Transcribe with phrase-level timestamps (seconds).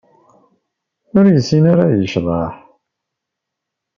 [1.17, 2.53] Ur yessin ara ad yecḍeḥ.